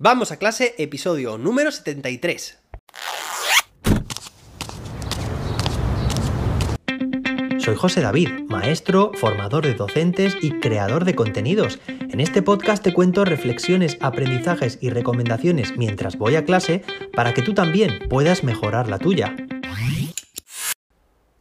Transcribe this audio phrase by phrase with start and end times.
[0.00, 2.60] Vamos a clase, episodio número 73.
[7.58, 11.80] Soy José David, maestro, formador de docentes y creador de contenidos.
[11.88, 17.42] En este podcast te cuento reflexiones, aprendizajes y recomendaciones mientras voy a clase para que
[17.42, 19.34] tú también puedas mejorar la tuya.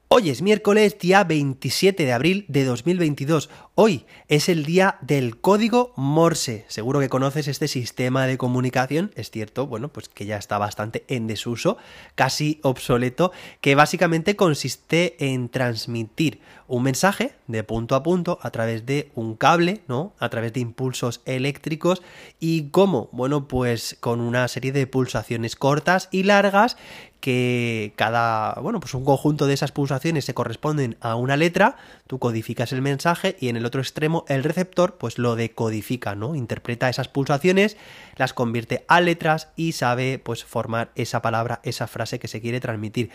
[0.07, 3.51] Hoy es miércoles, día 27 de abril de 2022.
[3.79, 6.65] Hoy es el día del código Morse.
[6.67, 11.05] Seguro que conoces este sistema de comunicación, es cierto, bueno, pues que ya está bastante
[11.09, 11.77] en desuso,
[12.15, 18.85] casi obsoleto, que básicamente consiste en transmitir un mensaje de punto a punto a través
[18.87, 20.13] de un cable, ¿no?
[20.17, 22.01] A través de impulsos eléctricos
[22.39, 26.77] y cómo, bueno, pues con una serie de pulsaciones cortas y largas
[27.19, 32.19] que cada, bueno, pues un conjunto de esas pulsaciones se corresponden a una letra, tú
[32.19, 36.35] codificas el mensaje y en el otro extremo el receptor pues lo decodifica, ¿no?
[36.35, 37.77] Interpreta esas pulsaciones,
[38.15, 42.59] las convierte a letras y sabe pues formar esa palabra, esa frase que se quiere
[42.59, 43.11] transmitir.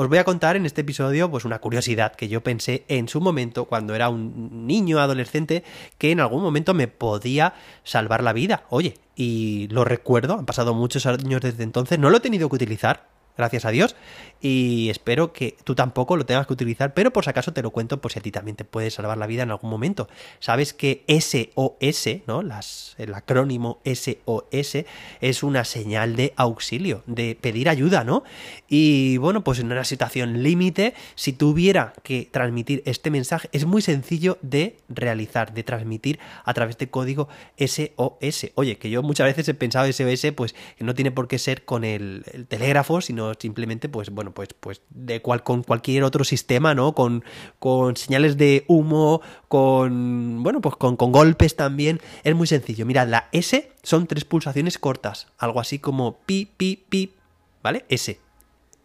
[0.00, 3.20] Os voy a contar en este episodio pues una curiosidad que yo pensé en su
[3.20, 5.64] momento cuando era un niño adolescente
[5.98, 8.62] que en algún momento me podía salvar la vida.
[8.70, 12.54] Oye, y lo recuerdo, han pasado muchos años desde entonces, no lo he tenido que
[12.54, 13.96] utilizar, gracias a Dios.
[14.40, 17.70] Y espero que tú tampoco lo tengas que utilizar, pero por si acaso te lo
[17.70, 20.08] cuento por si a ti también te puede salvar la vida en algún momento.
[20.38, 22.42] Sabes que SOS, ¿no?
[22.42, 24.84] Las, el acrónimo SOS
[25.20, 28.22] es una señal de auxilio, de pedir ayuda, ¿no?
[28.68, 33.82] Y bueno, pues en una situación límite, si tuviera que transmitir este mensaje, es muy
[33.82, 37.28] sencillo de realizar, de transmitir a través de código
[37.58, 38.52] SOS.
[38.54, 41.64] Oye, que yo muchas veces he pensado SOS, pues que no tiene por qué ser
[41.64, 46.24] con el, el telégrafo, sino simplemente, pues bueno, pues, pues de cual, con cualquier otro
[46.24, 46.94] sistema, ¿no?
[46.94, 47.24] Con,
[47.58, 52.00] con señales de humo, con, bueno, pues con, con golpes también.
[52.24, 52.86] Es muy sencillo.
[52.86, 57.14] Mirad, la S son tres pulsaciones cortas, algo así como pi, pi, pi,
[57.62, 57.84] ¿vale?
[57.88, 58.20] S.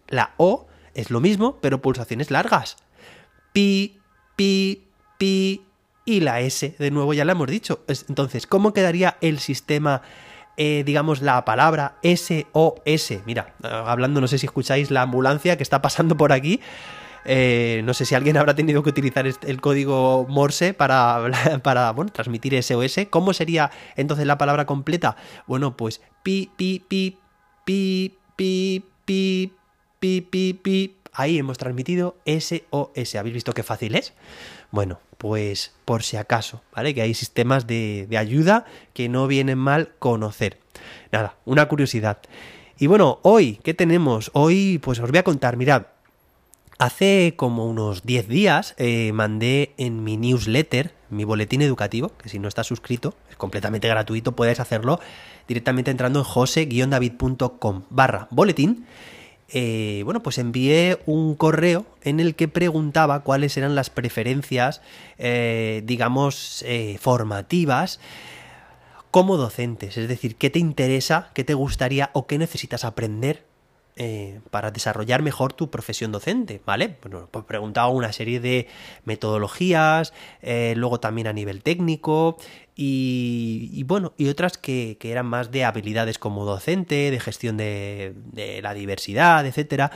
[0.07, 2.77] La O es lo mismo, pero pulsaciones largas.
[3.53, 3.99] Pi,
[4.35, 4.83] pi,
[5.17, 5.61] pi,
[6.05, 7.83] y la S, de nuevo ya la hemos dicho.
[7.87, 10.01] Entonces, ¿cómo quedaría el sistema
[10.57, 13.23] eh, digamos, la palabra SOS.
[13.25, 16.61] Mira, hablando, no sé si escucháis la ambulancia que está pasando por aquí.
[17.25, 21.19] Eh, no sé si alguien habrá tenido que utilizar el código Morse para,
[21.63, 23.07] para bueno, transmitir SOS.
[23.09, 25.15] ¿Cómo sería entonces la palabra completa?
[25.47, 27.17] Bueno, pues pi, pi, pi,
[27.65, 29.53] pi, pi, pi,
[29.99, 31.02] pi, pi, pi.
[31.13, 33.15] Ahí hemos transmitido SOS.
[33.15, 34.13] ¿Habéis visto qué fácil es?
[34.71, 36.95] Bueno, pues por si acaso, ¿vale?
[36.95, 40.57] Que hay sistemas de, ayuda que no vienen mal conocer.
[41.11, 42.17] Nada, una curiosidad.
[42.79, 44.31] Y bueno, hoy, ¿qué tenemos?
[44.33, 45.85] Hoy, pues os voy a contar, mirad,
[46.79, 52.39] Hace como unos 10 días eh, mandé en mi newsletter, mi boletín educativo, que si
[52.39, 54.99] no estás suscrito, es completamente gratuito, puedes hacerlo
[55.47, 58.85] directamente entrando en jose-david.com barra boletín
[59.55, 64.81] eh, bueno, pues envié un correo en el que preguntaba cuáles eran las preferencias,
[65.19, 67.99] eh, digamos, eh, formativas
[69.11, 69.95] como docentes.
[69.97, 73.45] Es decir, qué te interesa, qué te gustaría o qué necesitas aprender
[73.95, 76.97] eh, para desarrollar mejor tu profesión docente, ¿vale?
[77.01, 78.67] Bueno, pues preguntaba una serie de
[79.05, 82.37] metodologías, eh, luego también a nivel técnico
[82.75, 88.61] y, bueno, y otras que, eran más de habilidades como docente, de gestión de, de
[88.63, 89.91] la diversidad, etcétera.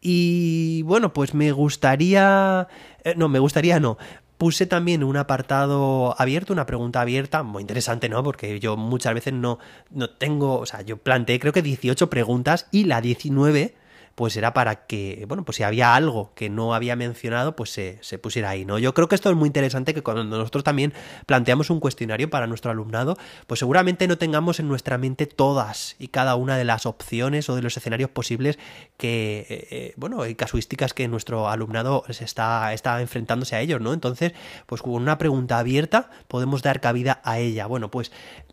[0.00, 2.68] Y bueno, pues me gustaría...
[3.04, 3.98] Eh, no, me gustaría no
[4.40, 8.24] puse también un apartado abierto, una pregunta abierta, muy interesante, ¿no?
[8.24, 9.58] Porque yo muchas veces no,
[9.90, 13.74] no tengo, o sea, yo planteé creo que 18 preguntas y la 19
[14.20, 17.96] pues era para que, bueno, pues si había algo que no había mencionado, pues se,
[18.02, 18.78] se, pusiera ahí, ¿no?
[18.78, 20.92] Yo creo que esto es muy interesante que cuando nosotros también
[21.24, 23.16] planteamos un cuestionario para nuestro alumnado,
[23.46, 27.56] pues seguramente no tengamos en nuestra mente todas y cada una de las opciones o
[27.56, 28.58] de los escenarios posibles
[28.98, 33.80] que, eh, eh, bueno, hay casuísticas que nuestro alumnado se está, está enfrentándose a ellos,
[33.80, 33.94] ¿no?
[33.94, 34.34] Entonces,
[34.66, 37.64] pues con una pregunta abierta podemos dar cabida a ella.
[37.64, 38.12] Bueno, pues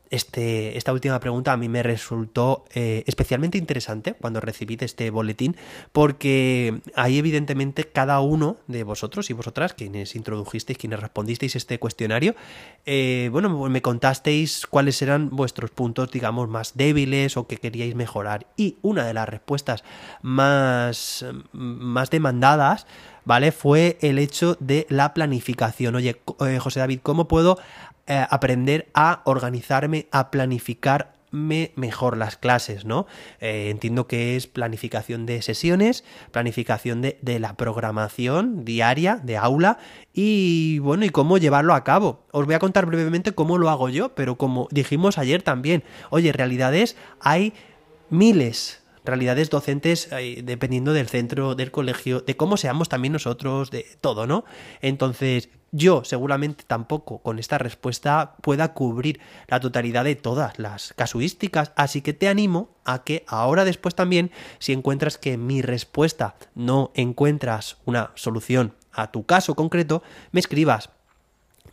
[0.09, 5.55] este, esta última pregunta a mí me resultó eh, especialmente interesante cuando recibí este boletín,
[5.91, 12.35] porque ahí evidentemente cada uno de vosotros y vosotras, quienes introdujisteis, quienes respondisteis este cuestionario,
[12.85, 18.47] eh, bueno, me contasteis cuáles eran vuestros puntos, digamos, más débiles o que queríais mejorar.
[18.55, 19.83] Y una de las respuestas
[20.21, 22.85] más, más demandadas,
[23.27, 23.51] ¿vale?
[23.51, 25.95] Fue el hecho de la planificación.
[25.95, 27.59] Oye, eh, José David, ¿cómo puedo
[28.07, 33.05] eh, aprender a organizarme, a planificar mejor las clases, ¿no?
[33.41, 39.77] Eh, entiendo que es planificación de sesiones, planificación de, de, la programación diaria, de aula,
[40.13, 42.23] y bueno, y cómo llevarlo a cabo.
[42.31, 46.31] Os voy a contar brevemente cómo lo hago yo, pero como dijimos ayer también, oye,
[46.31, 47.53] realidades hay
[48.09, 53.85] miles realidades docentes eh, dependiendo del centro, del colegio, de cómo seamos también nosotros, de
[54.01, 54.45] todo, ¿no?
[54.81, 61.71] Entonces, yo seguramente tampoco con esta respuesta pueda cubrir la totalidad de todas las casuísticas,
[61.75, 66.91] así que te animo a que ahora después también, si encuentras que mi respuesta no
[66.95, 70.89] encuentras una solución a tu caso concreto, me escribas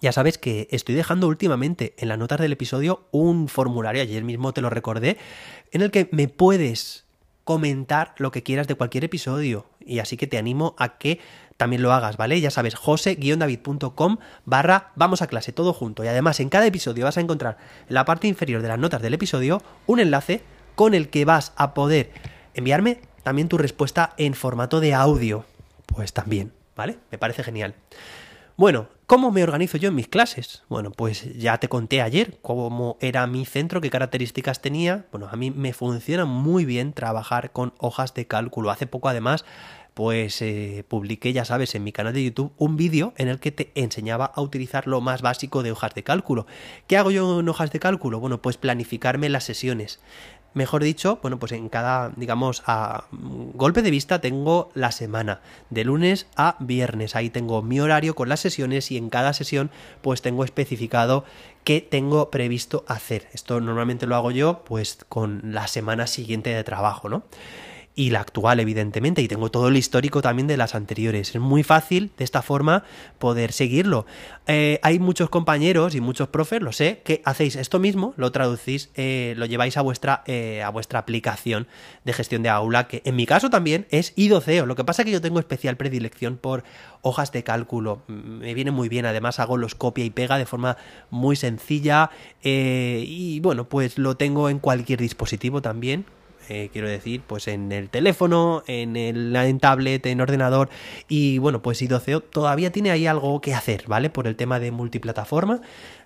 [0.00, 4.52] ya sabes que estoy dejando últimamente en las notas del episodio un formulario, ayer mismo
[4.52, 5.16] te lo recordé,
[5.72, 7.06] en el que me puedes
[7.44, 9.66] comentar lo que quieras de cualquier episodio.
[9.80, 11.20] Y así que te animo a que
[11.56, 12.40] también lo hagas, ¿vale?
[12.40, 16.02] Ya sabes, jose-david.com barra vamos a clase, todo junto.
[16.02, 17.58] Y además en cada episodio vas a encontrar
[17.88, 20.42] en la parte inferior de las notas del episodio un enlace
[20.74, 22.10] con el que vas a poder
[22.54, 25.44] enviarme también tu respuesta en formato de audio.
[25.86, 26.98] Pues también, ¿vale?
[27.10, 27.74] Me parece genial.
[28.56, 30.62] Bueno, ¿cómo me organizo yo en mis clases?
[30.68, 35.06] Bueno, pues ya te conté ayer cómo era mi centro, qué características tenía.
[35.12, 38.70] Bueno, a mí me funciona muy bien trabajar con hojas de cálculo.
[38.70, 39.44] Hace poco además
[39.94, 43.52] pues eh, publiqué, ya sabes, en mi canal de YouTube un vídeo en el que
[43.52, 46.46] te enseñaba a utilizar lo más básico de hojas de cálculo.
[46.88, 48.18] ¿Qué hago yo en hojas de cálculo?
[48.18, 50.00] Bueno, pues planificarme las sesiones
[50.54, 55.40] mejor dicho, bueno, pues en cada, digamos, a golpe de vista tengo la semana,
[55.70, 57.16] de lunes a viernes.
[57.16, 59.70] Ahí tengo mi horario con las sesiones y en cada sesión
[60.00, 61.24] pues tengo especificado
[61.64, 63.28] qué tengo previsto hacer.
[63.32, 67.24] Esto normalmente lo hago yo pues con la semana siguiente de trabajo, ¿no?
[67.96, 71.34] Y la actual, evidentemente, y tengo todo el histórico también de las anteriores.
[71.34, 72.82] Es muy fácil de esta forma
[73.18, 74.04] poder seguirlo.
[74.48, 78.90] Eh, hay muchos compañeros y muchos profes, lo sé, que hacéis esto mismo, lo traducís,
[78.96, 81.68] eh, lo lleváis a vuestra, eh, a vuestra aplicación
[82.04, 84.66] de gestión de aula, que en mi caso también es idoceo.
[84.66, 86.64] Lo que pasa es que yo tengo especial predilección por
[87.02, 88.02] hojas de cálculo.
[88.08, 90.76] Me viene muy bien, además hago los copia y pega de forma
[91.10, 92.10] muy sencilla
[92.42, 96.06] y bueno, pues lo tengo en cualquier dispositivo también
[96.48, 100.68] eh, quiero decir, pues en el teléfono, en el en tablet, en ordenador
[101.08, 104.10] y bueno, pues iDoceo todavía tiene ahí algo que hacer, ¿vale?
[104.10, 105.60] Por el tema de multiplataforma,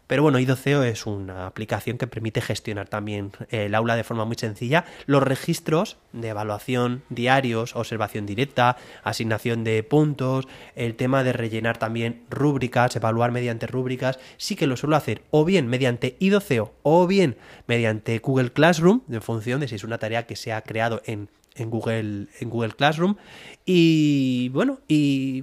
[0.09, 4.25] pero bueno, IDOCEO es una aplicación que permite gestionar también eh, el aula de forma
[4.25, 4.87] muy sencilla.
[5.07, 12.23] Los registros de evaluación diarios, observación directa, asignación de puntos, el tema de rellenar también
[12.31, 17.37] rúbricas, evaluar mediante rúbricas, sí que lo suelo hacer o bien mediante IDOCEO o bien
[17.67, 21.29] mediante Google Classroom, en función de si es una tarea que se ha creado en
[21.59, 23.17] en Google, en Google Classroom.
[23.65, 25.43] Y bueno, y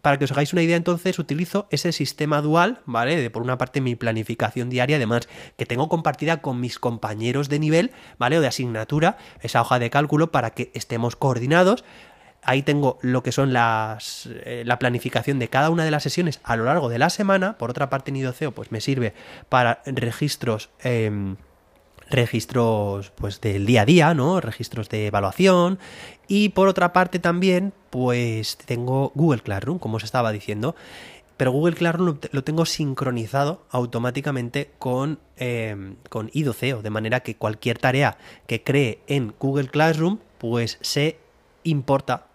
[0.00, 3.16] para que os hagáis una idea, entonces utilizo ese sistema dual, ¿vale?
[3.16, 7.58] De por una parte mi planificación diaria, además que tengo compartida con mis compañeros de
[7.58, 8.38] nivel, ¿vale?
[8.38, 11.84] O de asignatura, esa hoja de cálculo para que estemos coordinados.
[12.42, 16.38] Ahí tengo lo que son las eh, la planificación de cada una de las sesiones
[16.44, 17.58] a lo largo de la semana.
[17.58, 19.14] Por otra parte, Nidoceo, pues me sirve
[19.48, 20.70] para registros.
[20.84, 21.36] Em,
[22.10, 24.40] registros pues del día a día, ¿no?
[24.40, 25.78] Registros de evaluación
[26.28, 30.74] y por otra parte también pues tengo Google Classroom, como os estaba diciendo,
[31.36, 37.78] pero Google Classroom lo tengo sincronizado automáticamente con, eh, con IDOCEO, de manera que cualquier
[37.78, 41.18] tarea que cree en Google Classroom pues se
[41.64, 42.26] importa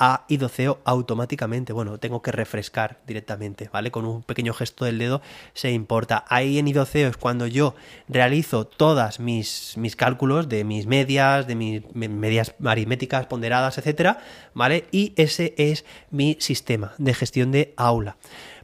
[0.00, 1.74] a idoceo automáticamente.
[1.74, 3.90] Bueno, tengo que refrescar directamente, ¿vale?
[3.90, 5.20] Con un pequeño gesto del dedo
[5.52, 6.24] se importa.
[6.28, 7.74] Ahí en idoceo es cuando yo
[8.08, 14.18] realizo todas mis, mis cálculos de mis medias, de mis medias aritméticas ponderadas, etcétera,
[14.54, 14.86] ¿vale?
[14.90, 18.16] Y ese es mi sistema de gestión de aula.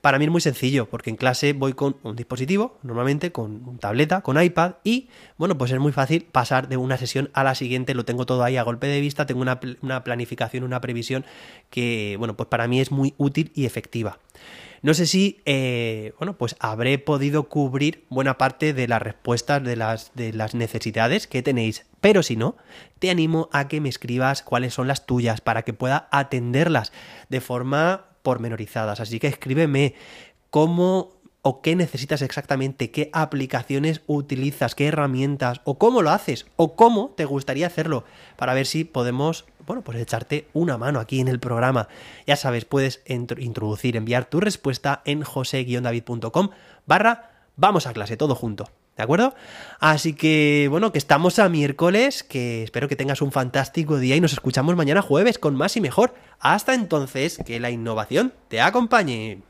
[0.06, 3.78] Para mí es muy sencillo, porque en clase voy con un dispositivo, normalmente con un
[3.78, 7.56] tableta, con iPad, y bueno, pues es muy fácil pasar de una sesión a la
[7.56, 9.58] siguiente, lo tengo todo ahí a golpe de vista, tengo una,
[10.04, 11.24] planificación, una previsión
[11.70, 14.20] que, bueno, pues para mí es muy útil y efectiva.
[14.80, 19.74] No sé si, eh, bueno, pues habré podido cubrir buena parte de las respuestas de
[19.74, 22.56] las, de las necesidades que tenéis, pero si no,
[23.00, 26.92] te animo a que me escribas cuáles son las tuyas para que pueda atenderlas
[27.28, 28.98] de forma pormenorizadas.
[28.98, 29.94] Así que escríbeme
[30.50, 36.74] cómo o qué necesitas exactamente, qué aplicaciones utilizas, qué herramientas, o cómo lo haces, o
[36.74, 38.02] cómo te gustaría hacerlo,
[38.34, 41.86] para ver si podemos, bueno, pues echarte una mano aquí en el programa.
[42.26, 46.48] Ya sabes, puedes introducir, enviar tu respuesta en jose-david.com
[46.84, 48.68] barra vamos a clase, todo junto.
[48.96, 49.34] ¿De acuerdo?
[49.78, 54.20] Así que, bueno, que estamos a miércoles, que espero que tengas un fantástico día y
[54.22, 56.14] nos escuchamos mañana jueves con más y mejor.
[56.40, 59.42] Hasta entonces, que la innovación te acompañe.